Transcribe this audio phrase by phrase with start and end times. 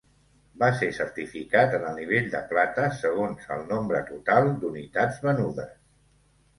[0.61, 5.75] Va ser certificat en el nivell de plata segons el nombre total d'unitats venudes.